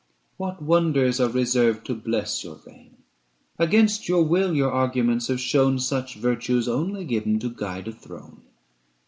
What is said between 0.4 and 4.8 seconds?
wonders are reserved to bless your reign! Against your will your